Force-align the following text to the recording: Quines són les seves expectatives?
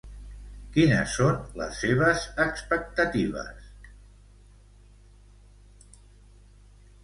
Quines 0.77 1.11
són 1.17 1.37
les 1.61 1.81
seves 1.83 2.25
expectatives? 2.47 3.69